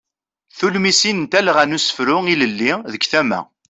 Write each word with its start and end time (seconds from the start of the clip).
Tulmisin 0.57 1.17
n 1.23 1.25
talɣa 1.31 1.63
n 1.65 1.75
usefru 1.77 2.17
ilelli 2.33 2.73
deg 2.93 3.03
tama. 3.11 3.39